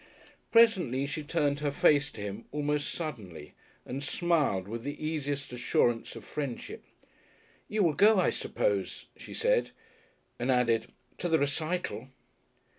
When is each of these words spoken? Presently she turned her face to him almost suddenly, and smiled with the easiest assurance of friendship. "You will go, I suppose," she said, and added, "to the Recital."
Presently 0.51 1.05
she 1.05 1.21
turned 1.21 1.59
her 1.59 1.69
face 1.69 2.09
to 2.13 2.21
him 2.21 2.45
almost 2.51 2.89
suddenly, 2.91 3.53
and 3.85 4.01
smiled 4.03 4.67
with 4.67 4.81
the 4.81 4.97
easiest 4.99 5.53
assurance 5.53 6.15
of 6.15 6.23
friendship. 6.25 6.83
"You 7.67 7.83
will 7.83 7.93
go, 7.93 8.19
I 8.19 8.31
suppose," 8.31 9.05
she 9.15 9.35
said, 9.35 9.69
and 10.39 10.49
added, 10.49 10.87
"to 11.19 11.29
the 11.29 11.37
Recital." 11.37 12.07